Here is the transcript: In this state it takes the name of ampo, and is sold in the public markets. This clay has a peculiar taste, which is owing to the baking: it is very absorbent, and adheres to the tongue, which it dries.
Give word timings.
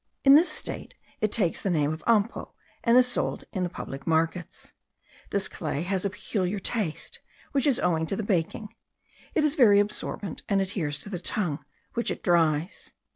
In 0.23 0.33
this 0.33 0.49
state 0.49 0.95
it 1.19 1.31
takes 1.31 1.61
the 1.61 1.69
name 1.69 1.93
of 1.93 2.03
ampo, 2.07 2.53
and 2.83 2.97
is 2.97 3.07
sold 3.07 3.43
in 3.53 3.61
the 3.61 3.69
public 3.69 4.07
markets. 4.07 4.73
This 5.29 5.47
clay 5.47 5.83
has 5.83 6.03
a 6.05 6.09
peculiar 6.09 6.57
taste, 6.57 7.19
which 7.51 7.67
is 7.67 7.79
owing 7.79 8.07
to 8.07 8.15
the 8.15 8.23
baking: 8.23 8.73
it 9.35 9.43
is 9.43 9.53
very 9.53 9.79
absorbent, 9.79 10.41
and 10.49 10.59
adheres 10.59 10.97
to 11.01 11.09
the 11.09 11.19
tongue, 11.19 11.63
which 11.93 12.09
it 12.09 12.23
dries. 12.23 12.93